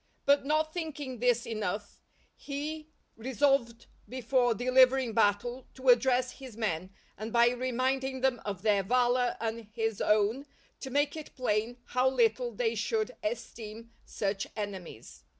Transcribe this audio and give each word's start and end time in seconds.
But 0.25 0.43
not 0.47 0.73
thinking 0.73 1.19
this 1.19 1.45
enough, 1.45 1.99
he 2.35 2.87
resolved 3.15 3.85
before 4.09 4.55
delivering 4.55 5.13
battle 5.13 5.67
to 5.75 5.89
address 5.89 6.31
his 6.31 6.57
men, 6.57 6.89
and 7.19 7.31
by 7.31 7.49
reminding 7.49 8.21
them 8.21 8.41
of 8.43 8.63
their 8.63 8.81
valour 8.81 9.37
and 9.39 9.67
his 9.75 10.01
own, 10.01 10.47
to 10.79 10.89
make 10.89 11.15
it 11.15 11.35
plain 11.35 11.77
how 11.85 12.09
little 12.09 12.49
they 12.51 12.73
should 12.73 13.11
esteem 13.21 13.91
such 14.03 14.47
enemies. 14.55 15.23